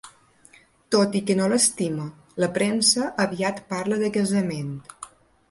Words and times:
Tot 0.95 1.17
i 1.19 1.21
que 1.27 1.35
no 1.39 1.49
l'estima, 1.51 2.07
la 2.45 2.49
premsa 2.57 3.11
aviat 3.27 3.61
parla 3.75 4.01
de 4.07 4.11
casament. 4.19 4.75